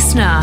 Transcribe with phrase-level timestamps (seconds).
[0.00, 0.42] listener.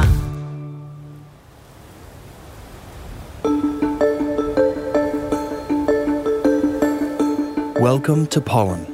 [7.82, 8.86] Welcome to Pollen,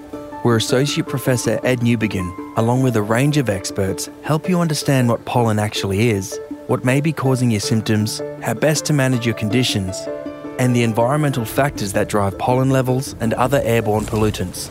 [0.44, 5.26] where Associate Professor Ed Newbigin, along with a range of experts, help you understand what
[5.26, 9.98] pollen actually is, what may be causing your symptoms, how best to manage your conditions,
[10.60, 14.70] and the environmental factors that drive pollen levels and other airborne pollutants.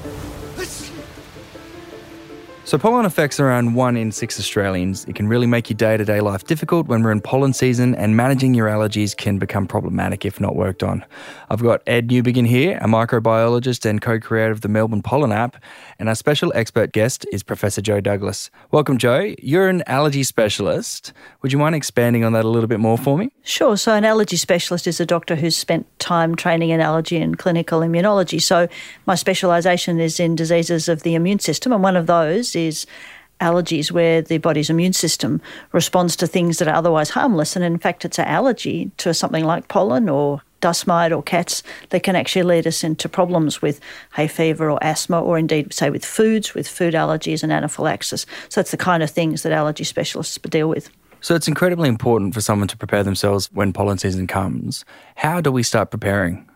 [2.65, 5.05] So, pollen affects around one in six Australians.
[5.07, 7.93] It can really make your day to day life difficult when we're in pollen season,
[7.97, 11.05] and managing your allergies can become problematic if not worked on.
[11.51, 15.57] I've got Ed Newbigin here, a microbiologist and co creator of the Melbourne Pollen app,
[15.99, 18.49] and our special expert guest is Professor Jo Douglass.
[18.71, 19.35] Welcome, Jo.
[19.43, 21.13] You're an allergy specialist.
[21.43, 23.33] Would you mind expanding on that a little bit more for me?
[23.43, 23.77] Sure.
[23.77, 27.81] So, an allergy specialist is a doctor who's spent time training in allergy and clinical
[27.81, 28.41] immunology.
[28.41, 28.69] So,
[29.05, 32.87] my specialisation is in diseases of the immune system, and one of those is
[33.41, 35.41] allergies where the body's immune system
[35.73, 37.57] responds to things that are otherwise harmless.
[37.57, 41.63] And in fact, it's an allergy to something like pollen or dust mite or cats
[41.91, 43.81] that can actually lead us into problems with
[44.15, 48.25] hay fever or asthma, or indeed, say, with foods, with food allergies and anaphylaxis.
[48.49, 50.89] So it's the kind of things that allergy specialists deal with.
[51.21, 54.85] So it's incredibly important for someone to prepare themselves when pollen season comes.
[55.17, 56.49] How do we start preparing?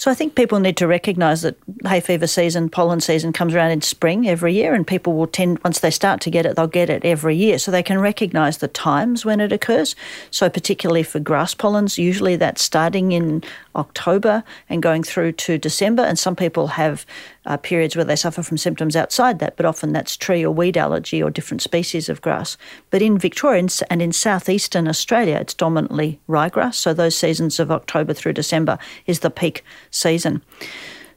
[0.00, 3.72] So I think people need to recognise that hay fever season, pollen season comes around
[3.72, 6.68] in spring every year, and people will tend, once they start to get it, they'll
[6.68, 7.58] get it every year.
[7.58, 9.94] So they can recognise the times when it occurs.
[10.30, 13.44] So particularly for grass pollens, usually that's starting in
[13.76, 16.02] October and going through to December.
[16.02, 17.06] And some people have
[17.46, 20.76] uh, periods where they suffer from symptoms outside that, but often that's tree or weed
[20.76, 22.56] allergy or different species of grass.
[22.90, 26.74] But in Victoria and in southeastern Australia, it's dominantly ryegrass.
[26.74, 30.42] So those seasons of October through December is the peak season.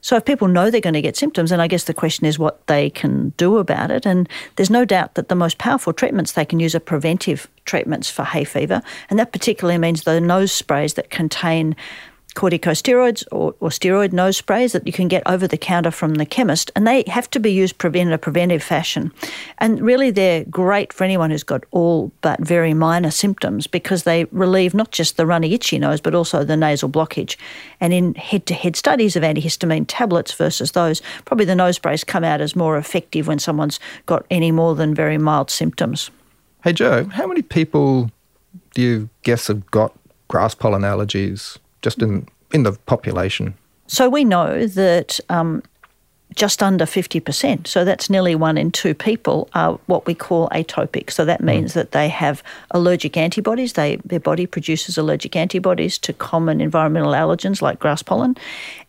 [0.04, 2.38] So if people know they're going to get symptoms, and I guess the question is
[2.38, 4.04] what they can do about it.
[4.04, 8.10] And there's no doubt that the most powerful treatments they can use are preventive treatments
[8.10, 8.82] for hay fever.
[9.08, 11.74] And that particularly means the nose sprays that contain
[12.34, 16.26] corticosteroids or, or, steroid nose sprays that you can get over the counter from the
[16.26, 19.12] chemist, and they have to be used in a preventive fashion.
[19.58, 24.24] And really, they're great for anyone who's got all but very minor symptoms because they
[24.26, 27.36] relieve not just the runny, itchy nose, but also the nasal blockage.
[27.80, 32.04] And in head to head studies of antihistamine tablets versus those, probably the nose sprays
[32.04, 36.10] come out as more effective when someone's got any more than very mild symptoms.
[36.64, 38.10] Hey, Jo, how many people
[38.74, 39.94] do you guess have got
[40.28, 43.54] grass pollen allergies just in, in the population?
[43.86, 45.62] So we know that um,
[46.34, 51.10] just under 50%, so that's nearly one in two people, are what we call atopic.
[51.10, 51.74] So that means mm.
[51.74, 53.74] that they have allergic antibodies.
[53.74, 58.36] They, their body produces allergic antibodies to common environmental allergens like grass pollen,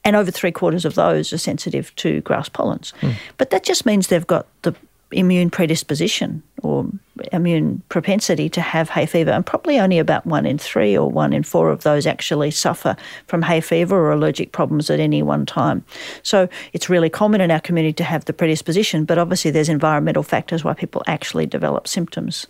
[0.06, 2.94] and over three quarters of those are sensitive to grass pollens.
[3.01, 3.16] Mm.
[3.38, 4.73] But that just means they've got the
[5.15, 6.87] immune predisposition or
[7.31, 11.33] immune propensity to have hay fever, and probably only about one in three or one
[11.33, 12.95] in four of those actually suffer
[13.27, 15.83] from hay fever or allergic problems at any one time.
[16.23, 20.23] So it's really common in our community to have the predisposition, but obviously there's environmental
[20.23, 22.47] factors why people actually develop symptoms.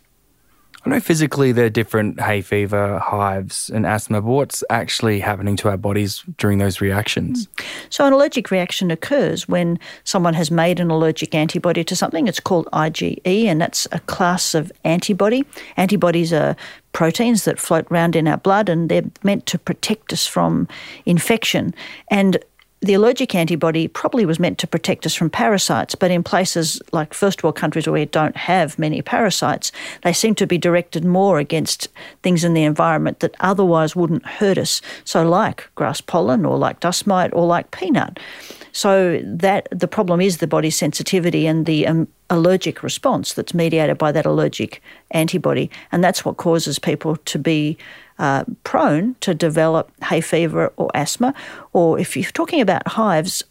[0.86, 5.56] I know physically there are different hay fever, hives, and asthma, but what's actually happening
[5.58, 7.48] to our bodies during those reactions?
[7.58, 7.66] Hmm.
[7.90, 12.28] So, an allergic reaction occurs when someone has made an allergic antibody to something.
[12.28, 15.44] It's called IgE, and that's a class of antibody.
[15.76, 16.56] Antibodies are
[16.92, 20.68] proteins that float around in our blood, and they're meant to protect us from
[21.08, 21.74] infection.
[22.12, 22.38] And
[22.82, 27.14] the allergic antibody probably was meant to protect us from parasites, but in places like
[27.14, 29.72] first world countries where we don't have many parasites,
[30.04, 31.88] they seem to be directed more against
[32.22, 34.82] things in the environment that otherwise wouldn't hurt us.
[35.04, 38.20] So, like grass pollen, or like dust mite, or like peanut.
[38.72, 43.98] So that the problem is the body sensitivity and the um, allergic response that's mediated
[43.98, 44.82] by that allergic
[45.12, 47.78] antibody, and that's what causes people to be
[48.20, 51.34] uh, prone to develop hay fever or asthma.
[51.74, 53.44] Or if you're talking about hives,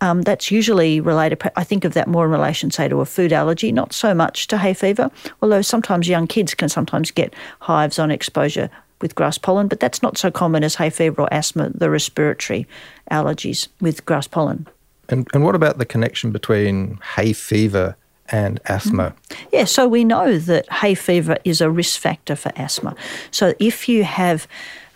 [0.00, 1.40] um, that's usually related.
[1.56, 4.46] I think of that more in relation, say, to a food allergy, not so much
[4.48, 5.10] to hay fever.
[5.42, 8.70] Although sometimes young kids can sometimes get hives on exposure
[9.00, 12.66] with grass pollen, but that's not so common as hay fever or asthma, the respiratory
[13.10, 14.66] allergies with grass pollen.
[15.08, 17.96] And, and what about the connection between hay fever
[18.30, 19.14] and asthma?
[19.28, 19.48] Mm-hmm.
[19.52, 22.94] Yeah, so we know that hay fever is a risk factor for asthma.
[23.30, 24.46] So if you have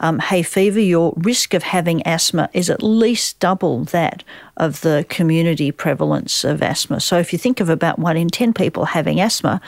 [0.01, 4.23] um, hay fever, your risk of having asthma is at least double that
[4.57, 7.01] of the community prevalence of asthma.
[7.01, 9.61] So if you think of about one in 10 people having asthma,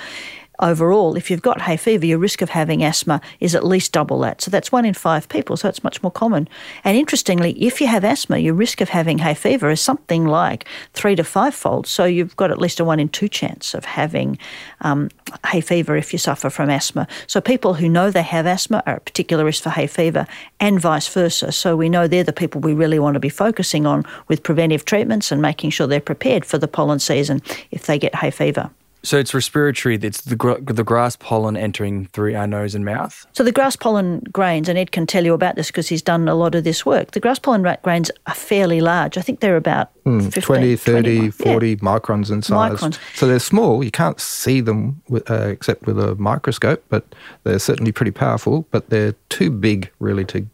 [0.60, 4.20] overall, if you've got hay fever, your risk of having asthma is at least double
[4.20, 4.42] that.
[4.42, 6.48] So that's one in five people, so it's much more common.
[6.84, 10.66] And interestingly, if you have asthma, your risk of having hay fever is something like
[10.92, 11.86] three to five fold.
[11.86, 14.38] So you've got at least a one in two chance of having
[14.80, 15.10] um,
[15.46, 17.06] hay fever if you suffer from asthma.
[17.26, 20.26] So people who know they have asthma are at particular risk for hay fever
[20.60, 21.52] and vice versa.
[21.52, 24.84] So we know they're the people we really want to be focusing on with preventive
[24.84, 28.70] treatments and making sure they're prepared for the pollen season if they get hay fever.
[29.06, 29.94] So it's respiratory.
[30.02, 33.24] It's the gr- the grass pollen entering through our nose and mouth.
[33.34, 36.26] So the grass pollen grains, and Ed can tell you about this because he's done
[36.28, 37.12] a lot of this work.
[37.12, 39.16] The grass pollen grains are fairly large.
[39.16, 41.74] I think they're about mm, 15, 20, 30, 20, 40 yeah.
[41.76, 42.80] microns in size.
[42.80, 42.98] Microns.
[43.14, 43.84] So they're small.
[43.84, 47.14] You can't see them with, uh, except with a microscope, but
[47.44, 48.66] they're certainly pretty powerful.
[48.72, 50.48] But they're too big really to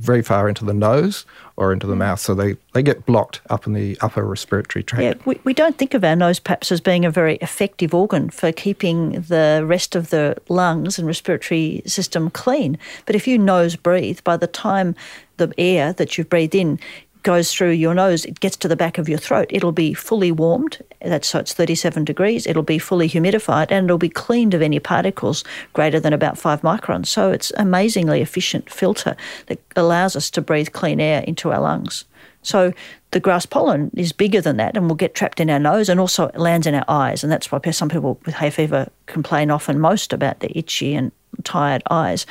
[0.00, 1.26] very far into the nose
[1.56, 2.00] or into the hmm.
[2.00, 5.02] mouth, so they, they get blocked up in the upper respiratory tract.
[5.02, 8.30] Yeah, we, we don't think of our nose perhaps as being a very effective organ
[8.30, 12.78] for keeping the rest of the lungs and respiratory system clean.
[13.04, 14.96] But if you nose breathe, by the time
[15.36, 16.78] the air that you've breathed in
[17.22, 19.46] goes through your nose, it gets to the back of your throat.
[19.50, 20.82] It'll be fully warmed.
[21.00, 22.46] That's so it's 37 degrees.
[22.46, 26.62] It'll be fully humidified and it'll be cleaned of any particles greater than about five
[26.62, 27.06] microns.
[27.06, 32.04] So it's amazingly efficient filter that allows us to breathe clean air into our lungs.
[32.42, 32.72] So
[33.10, 36.00] the grass pollen is bigger than that and will get trapped in our nose and
[36.00, 37.22] also lands in our eyes.
[37.22, 41.12] And that's why some people with hay fever complain often most about the itchy and
[41.44, 42.26] tired eyes.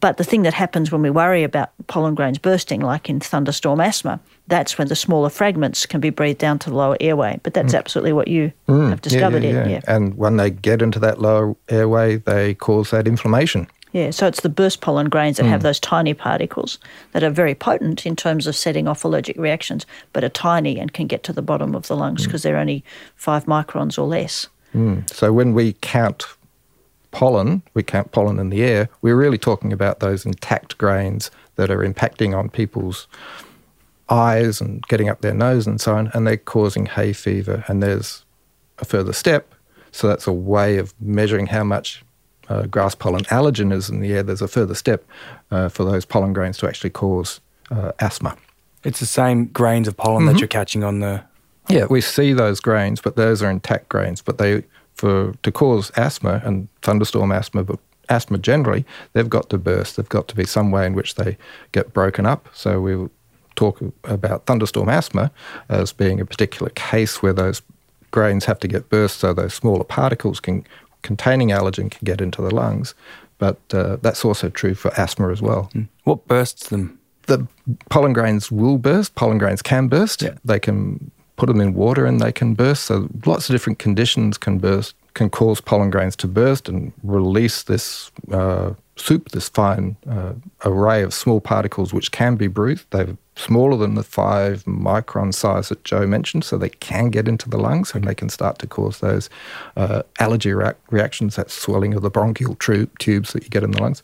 [0.00, 3.80] But the thing that happens when we worry about pollen grains bursting, like in thunderstorm
[3.80, 7.38] asthma, that's when the smaller fragments can be breathed down to the lower airway.
[7.42, 7.78] But that's mm.
[7.78, 8.88] absolutely what you mm.
[8.88, 9.44] have discovered.
[9.44, 9.80] Yeah, yeah, yeah.
[9.86, 13.68] And when they get into that lower airway, they cause that inflammation.
[13.92, 15.48] Yeah, so it's the burst pollen grains that mm.
[15.48, 16.78] have those tiny particles
[17.12, 20.92] that are very potent in terms of setting off allergic reactions, but are tiny and
[20.92, 22.44] can get to the bottom of the lungs because mm.
[22.44, 22.84] they're only
[23.16, 24.46] five microns or less.
[24.74, 25.12] Mm.
[25.12, 26.24] So when we count
[27.10, 31.70] pollen, we count pollen in the air, we're really talking about those intact grains that
[31.70, 33.06] are impacting on people's
[34.08, 37.64] eyes and getting up their nose and so on, and they're causing hay fever.
[37.68, 38.24] And there's
[38.78, 39.54] a further step.
[39.92, 42.04] So that's a way of measuring how much
[42.50, 45.04] uh, grass pollen allergen is in the air, there's a further step
[45.50, 47.40] uh, for those pollen grains to actually cause
[47.70, 48.36] uh, asthma.
[48.82, 50.32] It's the same grains of pollen mm-hmm.
[50.32, 51.22] that you're catching on the.
[51.68, 54.20] Yeah, we see those grains, but those are intact grains.
[54.20, 57.78] But they, for to cause asthma and thunderstorm asthma, but
[58.08, 59.96] asthma generally, they've got to burst.
[59.96, 61.36] They've got to be some way in which they
[61.72, 62.48] get broken up.
[62.52, 63.08] So we
[63.54, 65.30] talk about thunderstorm asthma
[65.68, 67.62] as being a particular case where those
[68.10, 70.64] grains have to get burst so those smaller particles can
[71.02, 72.94] containing allergen can get into the lungs,
[73.38, 75.70] but uh, that's also true for asthma as well.
[75.74, 75.88] Mm.
[76.04, 76.98] What bursts them?
[77.26, 77.46] The
[77.88, 79.14] pollen grains will burst.
[79.14, 80.22] Pollen grains can burst.
[80.22, 80.34] Yeah.
[80.44, 81.10] They can
[81.40, 82.84] put them in water and they can burst.
[82.84, 87.62] So lots of different conditions can burst, can cause pollen grains to burst and release
[87.62, 90.34] this uh, soup, this fine uh,
[90.66, 92.84] array of small particles which can be breathed.
[92.90, 97.48] They're smaller than the five micron size that Jo mentioned, so they can get into
[97.48, 99.30] the lungs and they can start to cause those
[99.78, 102.54] uh, allergy re- reactions, that swelling of the bronchial
[102.98, 104.02] tubes that you get in the lungs.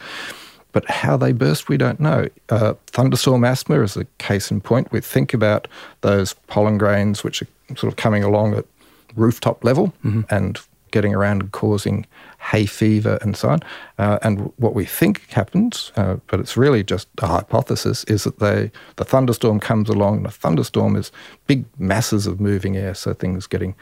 [0.77, 2.29] But how they burst, we don't know.
[2.51, 4.93] Uh, thunderstorm asthma is a case in point.
[4.93, 5.69] We think about
[6.03, 8.67] those pollen grains which are sort of coming along at
[9.15, 10.21] rooftop level mm-hmm.
[10.29, 12.05] and getting around and causing
[12.41, 13.61] hay fever and so on.
[13.97, 18.39] Uh, and what we think happens, uh, but it's really just a hypothesis, is that
[18.39, 20.17] they the thunderstorm comes along.
[20.17, 21.11] and The thunderstorm is
[21.47, 23.75] big masses of moving air, so things getting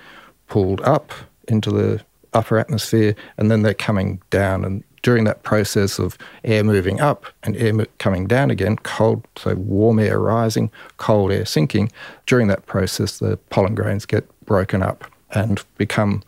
[0.46, 1.12] pulled up
[1.48, 2.04] into the
[2.34, 4.64] upper atmosphere, and then they're coming down.
[4.64, 9.54] And during that process of air moving up and air coming down again, cold, so
[9.54, 11.92] warm air rising, cold air sinking,
[12.26, 16.22] during that process, the pollen grains get broken up and become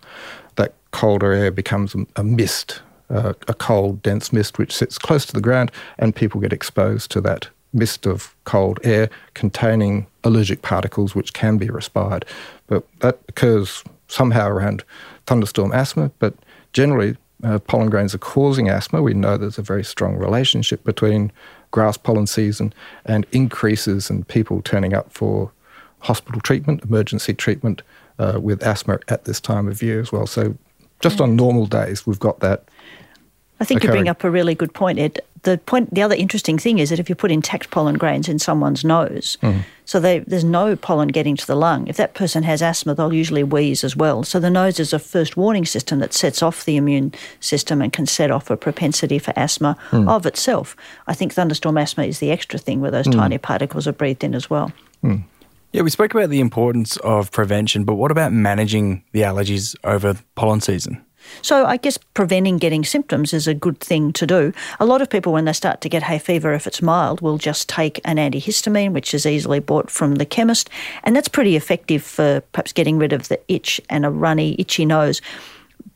[0.56, 5.40] that colder air becomes a, mist, a cold, dense mist which sits close to the
[5.40, 11.32] ground, and people get exposed to that mist of cold air containing allergic particles which
[11.32, 12.26] can be respired.
[12.66, 14.84] But that occurs somehow around
[15.26, 16.34] thunderstorm asthma, but
[16.74, 19.02] generally, uh, pollen grains are causing asthma.
[19.02, 21.32] We know there's a very strong relationship between
[21.70, 22.72] grass pollen season
[23.04, 25.50] and increases in people turning up for
[26.00, 27.82] hospital treatment, emergency treatment
[28.18, 30.26] uh, with asthma at this time of year as well.
[30.26, 30.56] So
[31.00, 32.64] just on normal days, we've got that.
[33.60, 33.96] I think occurring.
[33.96, 35.20] you bring up a really good point, Ed.
[35.46, 38.40] The point, the other interesting thing is that if you put intact pollen grains in
[38.40, 39.62] someone's nose, mm.
[39.84, 41.86] so they, there's no pollen getting to the lung.
[41.86, 44.24] If that person has asthma, they'll usually wheeze as well.
[44.24, 47.92] So the nose is a first warning system that sets off the immune system and
[47.92, 50.08] can set off a propensity for asthma mm.
[50.10, 50.74] of itself.
[51.06, 53.12] I think thunderstorm asthma is the extra thing where those mm.
[53.12, 54.72] tiny particles are breathed in as well.
[55.02, 55.18] Hmm.
[55.70, 60.16] Yeah, we spoke about the importance of prevention, but what about managing the allergies over
[60.34, 61.05] pollen season?
[61.42, 64.52] So I guess preventing getting symptoms is a good thing to do.
[64.80, 67.38] A lot of people, when they start to get hay fever, if it's mild, will
[67.38, 70.70] just take an antihistamine, which is easily bought from the chemist,
[71.04, 74.84] and that's pretty effective for perhaps getting rid of the itch and a runny, itchy
[74.84, 75.20] nose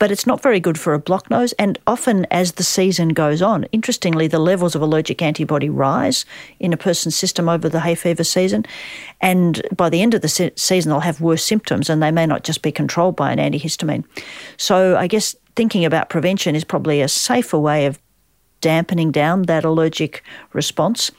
[0.00, 1.52] but it's not very good for a block nose.
[1.52, 6.24] And often, as the season goes on, interestingly, the levels of allergic antibody rise
[6.58, 8.64] in a person's system over the hay fever season.
[9.20, 12.24] And by the end of the se- season, they'll have worse symptoms and they may
[12.26, 14.04] not just be controlled by an antihistamine.
[14.56, 17.98] So, I guess thinking about prevention is probably a safer way of
[18.62, 21.10] dampening down that allergic response.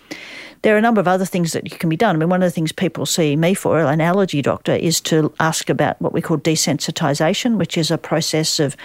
[0.63, 2.15] There are a number of other things that can be done.
[2.15, 5.33] I mean, one of the things people see me for, an allergy doctor, is to
[5.39, 8.77] ask about what we call desensitization, which is a process of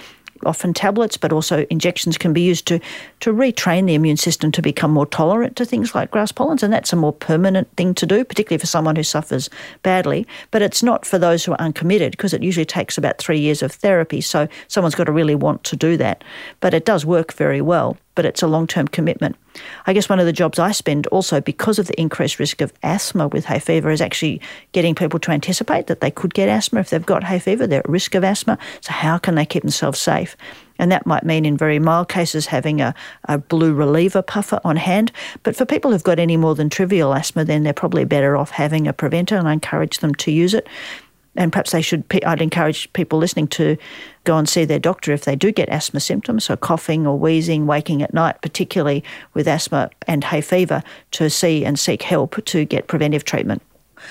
[0.45, 2.81] often tablets, but also injections can be used to,
[3.21, 6.63] to retrain the immune system to become more tolerant to things like grass pollens.
[6.63, 9.51] And that's a more permanent thing to do, particularly for someone who suffers
[9.83, 10.27] badly.
[10.51, 13.63] But it's not for those who are uncommitted because it usually takes about three years
[13.63, 14.21] of therapy.
[14.21, 16.25] So someone's got to really want to do that.
[16.61, 19.37] But it does work very well, but it's a long term commitment.
[19.87, 22.73] I guess one of the jobs I spend also because of the increased risk of
[22.83, 24.41] asthma with hay fever is actually
[24.73, 27.69] getting people to anticipate that they could get asthma if they've got hay fever.
[27.69, 28.59] They're at risk of asthma.
[28.81, 30.37] So, how can they keep themselves safe?
[30.79, 32.95] And that might mean, in very mild cases, having a,
[33.25, 35.11] a blue reliever puffer on hand.
[35.43, 38.51] But for people who've got any more than trivial asthma, then they're probably better off
[38.51, 40.67] having a preventer, and I encourage them to use it
[41.37, 42.05] and perhaps they should.
[42.25, 43.77] I'd encourage people listening to
[44.25, 47.67] go and see their doctor if they do get asthma symptoms, so coughing or wheezing,
[47.67, 52.65] waking at night, particularly with asthma and hay fever, to see and seek help to
[52.65, 53.63] get preventive treatment.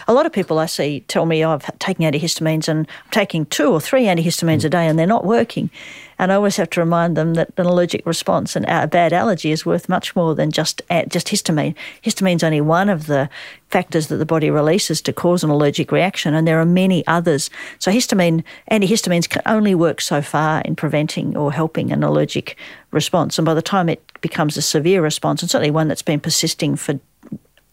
[0.08, 3.46] A lot of people I see tell me, oh, I've taken antihistamines and I'm taking
[3.46, 4.72] two or three antihistamines a mm.
[4.72, 5.70] day and they're not working.
[6.18, 9.52] And I always have to remind them that an allergic response and a bad allergy
[9.52, 11.76] is worth much more than just just histamine.
[12.04, 13.30] Histamine's only one of the
[13.70, 17.50] factors that the body releases to cause an allergic reaction, and there are many others.
[17.80, 22.56] So histamine, antihistamines can only work so far in preventing or helping an allergic
[22.92, 23.38] response.
[23.38, 26.78] And by the time it becomes a severe response, and certainly one that's been persisting
[26.78, 26.98] for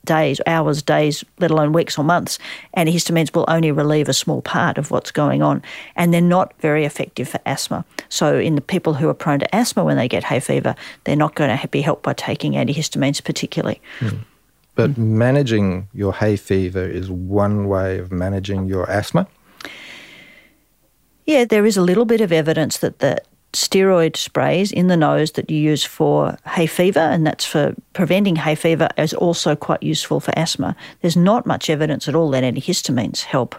[0.05, 2.39] days, hours, days, let alone weeks or months,
[2.75, 5.63] and antihistamines will only relieve a small part of what's going on.
[5.97, 7.85] And they're not very effective for asthma.
[8.09, 11.17] So, in the people who are prone to asthma when they get hay fever, they're
[11.17, 13.81] not going to be helped by taking antihistamines, particularly.
[14.01, 14.19] Mm.
[14.75, 14.99] But mm.
[14.99, 19.27] managing your hay fever is one way of managing your asthma.
[21.27, 23.19] Yeah, there is a little bit of evidence that the
[23.53, 28.37] steroid sprays in the nose that you use for hay fever, and that's for preventing
[28.37, 30.75] hay fever, is also quite useful for asthma.
[31.01, 33.55] There's not much evidence at all that antihistamines help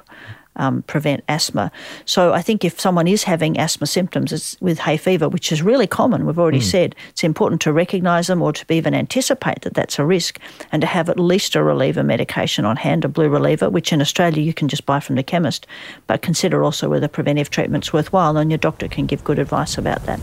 [0.56, 1.72] um, prevent asthma.
[2.06, 5.62] So I think if someone is having asthma symptoms it's with hay fever, which is
[5.62, 6.64] really common, we've already mm.
[6.64, 10.40] said, it's important to recognise them or to even anticipate that that's a risk
[10.72, 14.02] and to have at least a reliever medication on hand, a blue reliever, which in
[14.02, 15.68] Australia you can just buy from the chemist.
[16.08, 20.06] But consider also whether preventive treatment's worthwhile and your doctor can give good advice about
[20.06, 20.20] that.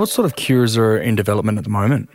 [0.00, 2.08] What sort of cures are in development at the moment?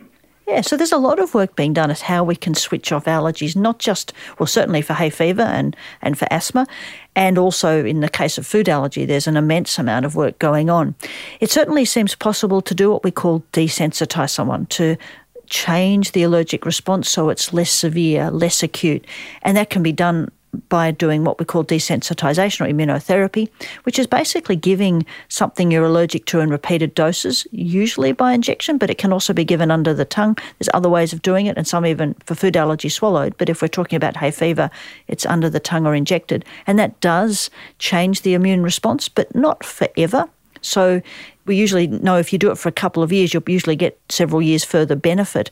[0.48, 3.04] Yeah, so there's a lot of work being done as how we can switch off
[3.04, 6.66] allergies, not just, well, certainly for hay fever and, and for asthma,
[7.14, 10.68] and also in the case of food allergy, there's an immense amount of work going
[10.68, 10.96] on.
[11.38, 14.96] It certainly seems possible to do what we call desensitize someone, to
[15.48, 19.06] change the allergic response so it's less severe, less acute,
[19.42, 20.32] and that can be done
[20.68, 23.48] by doing what we call desensitization or immunotherapy,
[23.84, 28.90] which is basically giving something you're allergic to in repeated doses, usually by injection, but
[28.90, 30.36] it can also be given under the tongue.
[30.58, 33.36] There's other ways of doing it, and some even for food allergy swallowed.
[33.38, 34.70] But if we're talking about hay fever,
[35.08, 36.44] it's under the tongue or injected.
[36.66, 40.28] And that does change the immune response, but not forever.
[40.62, 41.00] So
[41.46, 43.98] we usually know if you do it for a couple of years, you'll usually get
[44.08, 45.50] several years further benefit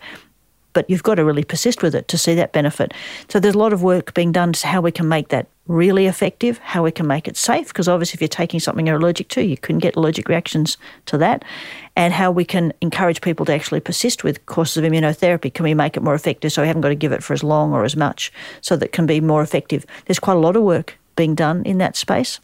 [0.75, 2.93] but you've got to really persist with it to see that benefit.
[3.29, 6.07] So there's a lot of work being done to how we can make that really
[6.07, 9.29] effective, how we can make it safe, because obviously if you're taking something you're allergic
[9.29, 10.77] to, you can get allergic reactions
[11.07, 11.43] to that,
[11.97, 15.53] and how we can encourage people to actually persist with courses of immunotherapy.
[15.53, 17.43] Can we make it more effective so we haven't got to give it for as
[17.43, 19.87] long or as much so that it can be more effective?
[20.05, 22.41] There's quite a lot of work being done in that space.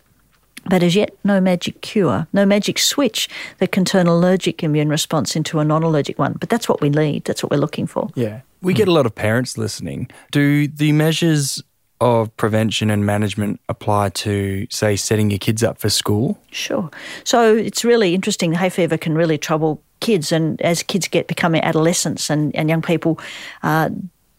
[0.67, 5.35] But as yet, no magic cure, no magic switch that can turn allergic immune response
[5.37, 6.35] into a non allergic one.
[6.39, 7.25] But that's what we need.
[7.25, 8.11] That's what we're looking for.
[8.15, 8.41] Yeah.
[8.63, 10.11] We get a lot of parents listening.
[10.31, 11.63] Do the measures
[12.01, 16.39] of prevention and management apply to, say, setting your kids up for school?
[16.51, 16.91] Sure.
[17.25, 18.53] So it's really interesting.
[18.53, 22.83] Hay fever can really trouble kids, and as kids get becoming adolescents and, and young
[22.83, 23.19] people,
[23.63, 23.91] uh,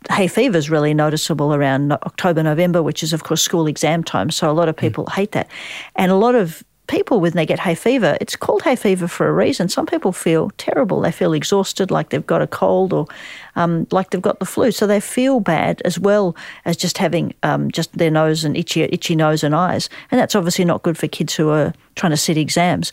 [0.09, 4.31] hay fever is really noticeable around October, November, which is, of course, school exam time.
[4.31, 4.81] So a lot of hmm.
[4.81, 5.13] people mm.
[5.13, 5.49] hate that.
[5.95, 9.27] And a lot of people, when they get hay fever, it's called hay fever for
[9.27, 9.69] a reason.
[9.69, 10.99] Some people feel terrible.
[10.99, 13.07] They feel exhausted, like they've got a cold or
[13.55, 14.71] um, like they've got the flu.
[14.71, 18.81] So they feel bad as well as just having um, just their nose and itchy,
[18.81, 19.89] itchy nose and eyes.
[20.11, 22.91] And that's obviously not good for kids who are trying to sit exams.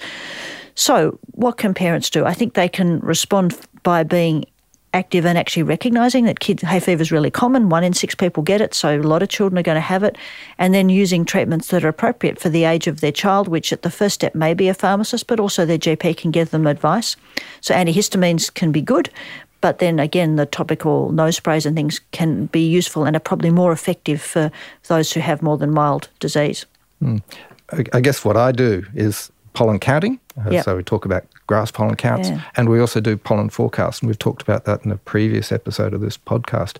[0.74, 2.24] So, what can parents do?
[2.24, 4.44] I think they can respond by being
[4.98, 7.68] active and actually recognising that kid hay fever is really common.
[7.68, 10.02] One in six people get it, so a lot of children are going to have
[10.02, 10.18] it.
[10.58, 13.82] And then using treatments that are appropriate for the age of their child, which at
[13.82, 17.16] the first step may be a pharmacist, but also their GP can give them advice.
[17.60, 19.08] So antihistamines can be good,
[19.60, 23.50] but then again, the topical nose sprays and things can be useful and are probably
[23.50, 24.50] more effective for
[24.88, 26.66] those who have more than mild disease.
[27.02, 27.22] Mm.
[27.92, 30.20] I guess what I do is pollen counting.
[30.38, 30.64] Uh, yep.
[30.64, 32.40] So we talk about grass pollen counts, yeah.
[32.56, 35.92] and we also do pollen forecasts, and we've talked about that in a previous episode
[35.94, 36.76] of this podcast.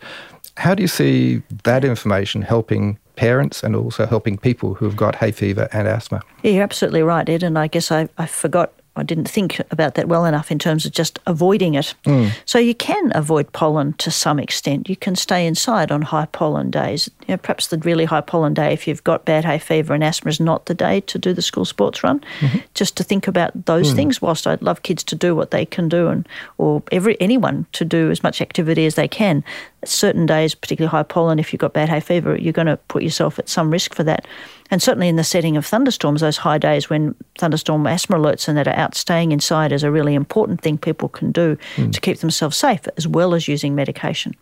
[0.57, 5.17] How do you see that information helping parents and also helping people who have got
[5.17, 6.23] hay fever and asthma?
[6.45, 7.43] Yeah, you're absolutely right, Ed.
[7.43, 10.87] And I guess I, I forgot I didn't think about that well enough in terms
[10.87, 11.95] of just avoiding it.
[12.05, 12.31] Mm.
[12.45, 14.89] So you can avoid pollen to some extent.
[14.89, 17.11] You can stay inside on high pollen days.
[17.27, 20.05] You know, perhaps the really high pollen day, if you've got bad hay fever and
[20.05, 22.21] asthma, is not the day to do the school sports run.
[22.41, 22.59] Mm-hmm.
[22.75, 23.97] Just to think about those mm.
[23.97, 24.23] things.
[24.23, 26.29] Whilst I'd love kids to do what they can do, and
[26.59, 29.45] or every anyone to do as much activity as they can.
[29.85, 33.03] Certain days, particularly high pollen, if you've got bad hay fever, you're going to put
[33.03, 34.27] yourself at some risk for that.
[34.71, 38.59] And certainly in the setting of thunderstorms, those high days when thunderstorm asthma alerts and
[38.59, 41.93] that are out staying inside is a really important thing people can do mm.
[41.93, 44.35] to keep themselves safe, as well as using medication.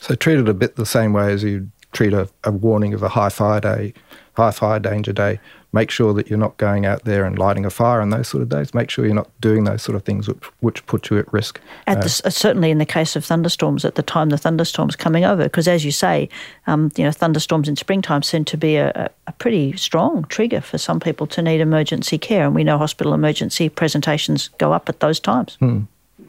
[0.00, 3.02] So treat it a bit the same way as you treat a, a warning of
[3.02, 3.94] a high fire day,
[4.34, 5.40] high fire danger day
[5.74, 8.42] make sure that you're not going out there and lighting a fire on those sort
[8.42, 8.72] of days.
[8.72, 11.60] Make sure you're not doing those sort of things which, which put you at risk.
[11.88, 15.24] At the, uh, certainly in the case of thunderstorms, at the time the thunderstorm's coming
[15.24, 16.28] over, because as you say,
[16.68, 20.78] um, you know, thunderstorms in springtime seem to be a, a, pretty strong trigger for
[20.78, 25.00] some people to need emergency care, and we know hospital emergency presentations go up at
[25.00, 25.56] those times.
[25.56, 25.82] Hmm.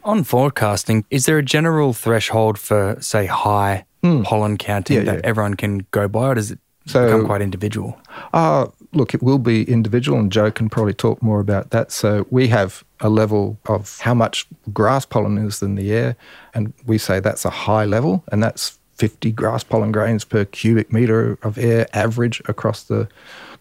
[0.03, 4.23] On forecasting, is there a general threshold for, say, high hmm.
[4.23, 5.21] pollen counting yeah, that yeah.
[5.23, 7.99] everyone can go by, or does it so, become quite individual?
[8.33, 11.91] Uh, look, it will be individual, and Jo can probably talk more about that.
[11.91, 16.15] So we have a level of how much grass pollen is in the air,
[16.53, 20.91] and we say that's a high level, and that's 50 grass pollen grains per cubic
[20.91, 23.07] meter of air average across the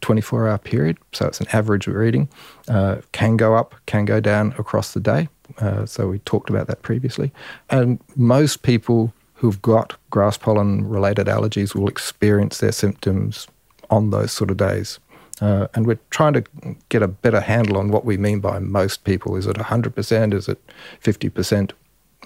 [0.01, 0.97] 24 hour period.
[1.13, 2.29] So it's an average reading.
[2.69, 5.29] Uh, can go up, can go down across the day.
[5.59, 7.33] Uh, so we talked about that previously.
[7.71, 13.49] And most people who've got grass pollen related allergies will experience their symptoms
[13.91, 14.99] on those sort of days.
[15.41, 16.45] Uh, and we're trying to
[16.89, 19.37] get a better handle on what we mean by most people.
[19.37, 20.35] Is it 100%?
[20.35, 20.61] Is it
[21.03, 21.73] 50%?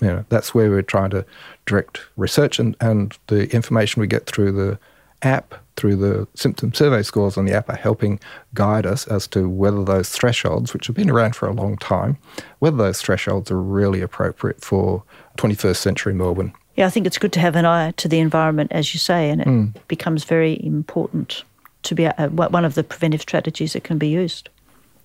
[0.01, 1.25] You know, that's where we're trying to
[1.66, 4.79] direct research and, and the information we get through the
[5.23, 8.21] app, through the symptom survey scores on the app are helping
[8.55, 12.16] guide us as to whether those thresholds, which have been around for a long time,
[12.61, 15.03] whether those thresholds are really appropriate for
[15.38, 16.53] 21st century Melbourne.
[16.77, 19.31] Yeah, I think it's good to have an eye to the environment, as you say,
[19.31, 19.75] and it mm.
[19.88, 21.42] becomes very important
[21.82, 24.48] to be uh, a, one of the preventive strategies that can be used.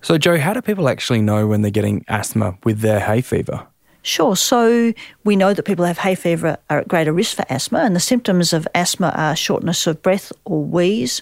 [0.02, 3.66] So, Jo, how do people actually know when they're getting asthma with their hay fever?
[4.02, 4.36] Sure.
[4.36, 7.80] So we know that people who have hay fever are at greater risk for asthma,
[7.80, 11.22] and the symptoms of asthma are shortness of breath or wheeze.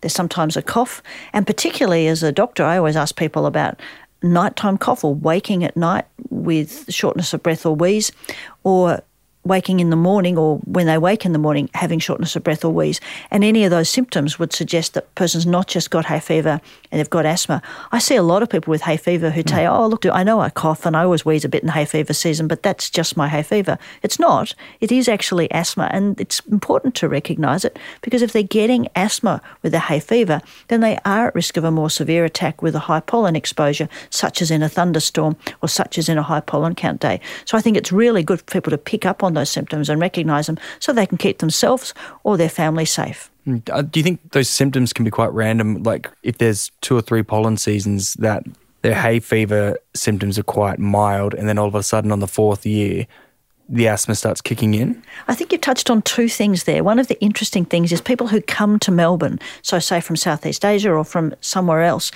[0.00, 1.02] There's sometimes a cough,
[1.34, 3.78] and particularly as a doctor, I always ask people about
[4.22, 8.12] nighttime cough or waking at night with shortness of breath or wheeze,
[8.64, 9.02] or
[9.44, 12.64] waking in the morning or when they wake in the morning having shortness of breath
[12.64, 13.00] or wheeze.
[13.30, 16.98] And any of those symptoms would suggest that person's not just got hay fever and
[16.98, 17.60] they've got asthma.
[17.90, 19.50] I see a lot of people with hay fever who mm.
[19.50, 21.84] say, oh, look, I know I cough and I always wheeze a bit in hay
[21.84, 23.78] fever season, but that's just my hay fever.
[24.02, 24.54] It's not.
[24.80, 25.88] It is actually asthma.
[25.92, 30.40] And it's important to recognise it because if they're getting asthma with a hay fever,
[30.68, 33.88] then they are at risk of a more severe attack with a high pollen exposure,
[34.10, 37.20] such as in a thunderstorm or such as in a high pollen count day.
[37.44, 40.00] So I think it's really good for people to pick up on those symptoms and
[40.00, 43.30] recognise them so they can keep themselves or their family safe.
[43.46, 45.82] Mm, uh, do you think those symptoms can be quite random?
[45.82, 48.44] Like if there's two or three pollen seasons that
[48.82, 52.28] their hay fever symptoms are quite mild, and then all of a sudden on the
[52.28, 53.06] fourth year,
[53.68, 55.02] the asthma starts kicking in?
[55.28, 56.84] I think you've touched on two things there.
[56.84, 60.64] One of the interesting things is people who come to Melbourne, so say from Southeast
[60.64, 62.10] Asia or from somewhere else,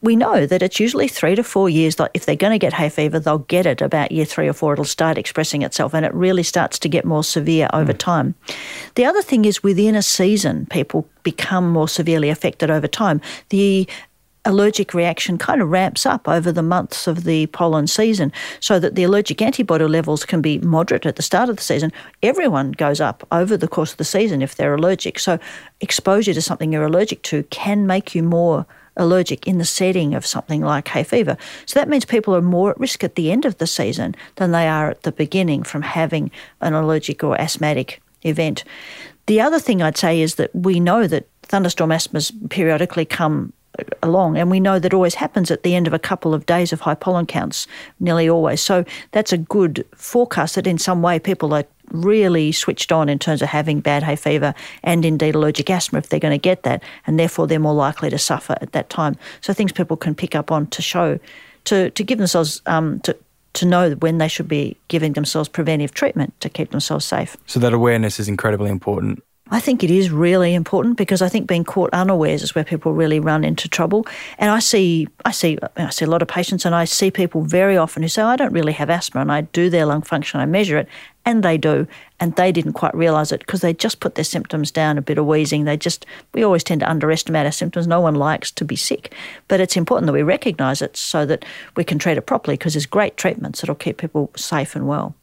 [0.00, 2.72] we know that it's usually three to four years that if they're going to get
[2.72, 4.72] hay fever, they'll get it about year three or four.
[4.72, 7.98] It'll start expressing itself and it really starts to get more severe over mm.
[7.98, 8.34] time.
[8.94, 13.20] The other thing is within a season, people become more severely affected over time.
[13.48, 13.88] The
[14.44, 18.94] allergic reaction kind of ramps up over the months of the pollen season so that
[18.94, 21.92] the allergic antibody levels can be moderate at the start of the season.
[22.22, 25.18] Everyone goes up over the course of the season if they're allergic.
[25.18, 25.38] So
[25.80, 28.64] exposure to something you're allergic to can make you more
[28.98, 31.36] allergic in the setting of something like hay fever.
[31.66, 34.52] So that means people are more at risk at the end of the season than
[34.52, 36.30] they are at the beginning from having
[36.60, 38.64] an allergic or asthmatic event.
[39.26, 43.52] The other thing I'd say is that we know that thunderstorm asthmas periodically come
[44.02, 44.36] along.
[44.36, 46.80] And we know that always happens at the end of a couple of days of
[46.80, 47.66] high pollen counts,
[48.00, 48.60] nearly always.
[48.60, 53.18] So that's a good forecast that in some way people are really switched on in
[53.18, 56.62] terms of having bad hay fever and indeed allergic asthma if they're going to get
[56.62, 59.16] that, and therefore they're more likely to suffer at that time.
[59.40, 61.18] So things people can pick up on to show,
[61.64, 63.16] to, to give themselves, um, to,
[63.54, 67.36] to know when they should be giving themselves preventive treatment to keep themselves safe.
[67.46, 69.22] So that awareness is incredibly important.
[69.50, 72.92] I think it is really important because I think being caught unawares is where people
[72.92, 74.06] really run into trouble.
[74.36, 77.40] And I see, I see, I see a lot of patients, and I see people
[77.40, 80.38] very often who say, "I don't really have asthma," and I do their lung function,
[80.38, 80.88] I measure it,
[81.28, 81.86] and they do,
[82.18, 85.18] and they didn't quite realise it because they just put their symptoms down, a bit
[85.18, 85.64] of wheezing.
[85.64, 87.86] They just, we always tend to underestimate our symptoms.
[87.86, 89.14] No one likes to be sick,
[89.46, 91.44] but it's important that we recognise it so that
[91.76, 95.14] we can treat it properly because there's great treatments that'll keep people safe and well.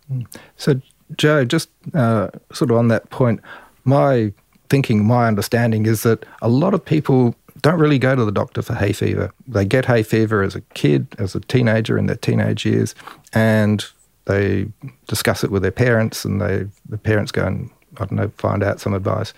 [0.58, 0.80] So,
[1.18, 3.42] Jo, just uh, sort of on that point
[3.86, 4.34] my
[4.70, 8.62] thinking, my understanding is that a lot of people don't really go to the doctor
[8.62, 9.32] for hay fever.
[9.48, 12.94] They get hay fever as a kid, as a teenager in their teenage years,
[13.34, 13.86] and
[14.26, 14.68] they
[15.08, 18.64] discuss it with their parents, and they the parents go and I don't know find
[18.64, 19.34] out some advice.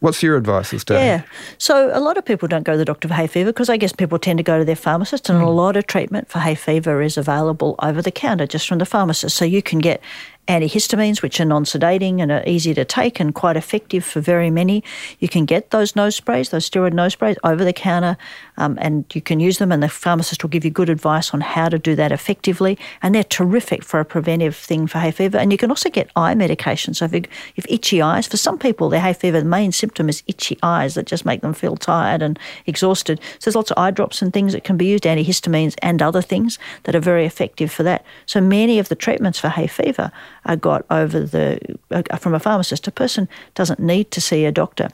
[0.00, 0.94] What's your advice as to?
[0.94, 1.22] Yeah.
[1.58, 3.76] So a lot of people don't go to the doctor for hay fever because I
[3.76, 5.46] guess people tend to go to their pharmacist, and mm.
[5.46, 8.86] a lot of treatment for hay fever is available over the counter just from the
[8.86, 9.36] pharmacist.
[9.36, 10.00] So you can get
[10.48, 14.50] antihistamines, which are non sedating and are easy to take and quite effective for very
[14.50, 14.82] many.
[15.18, 18.16] You can get those nose sprays, those steroid nose sprays, over the counter,
[18.56, 21.42] um, and you can use them, and the pharmacist will give you good advice on
[21.42, 22.78] how to do that effectively.
[23.02, 25.38] And they're terrific for a preventive thing for hay fever.
[25.38, 26.94] And you can also get eye medication.
[26.94, 27.22] So if you
[27.56, 30.94] have itchy eyes, for some people, their hay fever, the main symptom is itchy eyes
[30.94, 33.20] that just make them feel tired and exhausted.
[33.38, 36.22] So there's lots of eye drops and things that can be used, antihistamines and other
[36.22, 38.04] things that are very effective for that.
[38.26, 40.10] So many of the treatments for hay fever
[40.48, 42.88] are got over the uh, from a pharmacist.
[42.88, 44.88] A person doesn't need to see a doctor.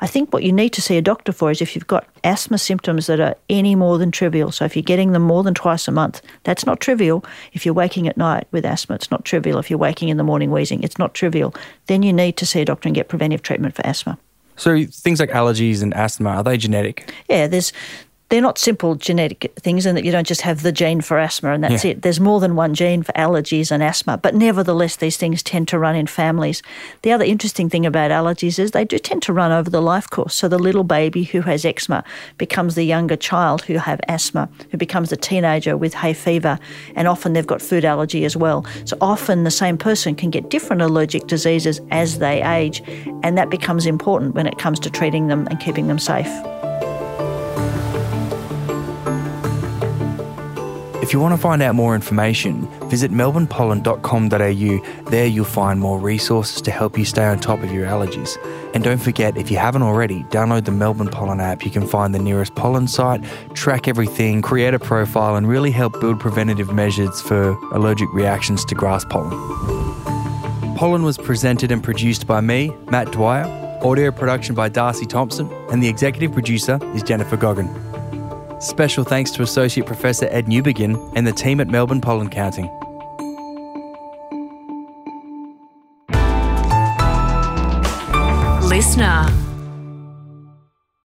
[0.00, 2.58] I think what you need to see a doctor for is if you've got asthma
[2.58, 4.52] symptoms that are any more than trivial.
[4.52, 7.24] So if you're getting them more than twice a month, that's not trivial.
[7.52, 9.58] If you're waking at night with asthma, it's not trivial.
[9.58, 11.54] If you're waking in the morning wheezing, it's not trivial.
[11.86, 14.18] Then you need to see a doctor and get preventive treatment for asthma.
[14.56, 17.12] So things like allergies and asthma are they genetic?
[17.28, 17.72] Yeah, there's
[18.30, 21.52] they're not simple genetic things and that you don't just have the gene for asthma
[21.52, 21.90] and that's yeah.
[21.90, 22.02] it.
[22.02, 25.78] There's more than one gene for allergies and asthma, but nevertheless, these things tend to
[25.78, 26.62] run in families.
[27.02, 30.08] The other interesting thing about allergies is they do tend to run over the life
[30.08, 30.36] course.
[30.36, 32.04] So the little baby who has eczema
[32.38, 36.58] becomes the younger child who have asthma, who becomes a teenager with hay fever,
[36.94, 38.64] and often they've got food allergy as well.
[38.84, 42.80] So often the same person can get different allergic diseases as they age,
[43.24, 46.30] and that becomes important when it comes to treating them and keeping them safe.
[51.10, 55.10] If you want to find out more information, visit melbournepollen.com.au.
[55.10, 58.38] There you'll find more resources to help you stay on top of your allergies.
[58.76, 61.64] And don't forget, if you haven't already, download the Melbourne Pollen app.
[61.64, 66.00] You can find the nearest pollen site, track everything, create a profile, and really help
[66.00, 69.36] build preventative measures for allergic reactions to grass pollen.
[70.76, 73.46] Pollen was presented and produced by me, Matt Dwyer,
[73.82, 77.89] audio production by Darcy Thompson, and the executive producer is Jennifer Goggin.
[78.60, 82.68] Special thanks to Associate Professor Ed Newbigin and the team at Melbourne Pollen Counting.
[88.68, 89.26] Listener